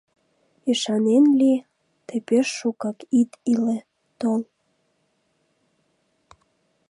[0.71, 1.53] Ӱшанен ли...
[2.07, 3.77] тый пеш шукак ит иле,
[4.19, 4.41] тол.